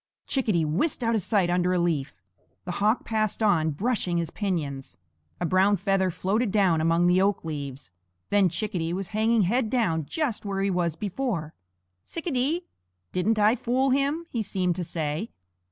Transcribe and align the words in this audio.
Chickadee 0.25 0.65
whisked 0.65 1.03
out 1.03 1.13
of 1.13 1.21
sight 1.21 1.51
under 1.51 1.75
a 1.75 1.79
leaf. 1.79 2.15
The 2.65 2.71
hawk 2.81 3.05
passed 3.05 3.43
on, 3.43 3.69
brushing 3.69 4.17
his 4.17 4.31
pinions. 4.31 4.97
A 5.39 5.45
brown 5.45 5.77
feather 5.77 6.09
floated 6.09 6.49
down 6.51 6.81
among 6.81 7.05
the 7.05 7.21
oak 7.21 7.45
leaves. 7.45 7.91
Then 8.31 8.49
Chickadee 8.49 8.93
was 8.93 9.09
hanging 9.09 9.43
head 9.43 9.69
down, 9.69 10.07
just 10.07 10.43
where 10.43 10.61
he 10.63 10.71
was 10.71 10.95
before. 10.95 11.53
"Tsic 12.03 12.25
a 12.25 12.31
dee? 12.31 12.65
Didn't 13.11 13.37
I 13.37 13.55
fool 13.55 13.91
him!" 13.91 14.25
he 14.31 14.41
seemed 14.41 14.75
to 14.77 14.83
say. 14.83 15.29